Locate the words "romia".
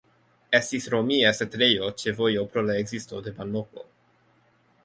0.93-1.33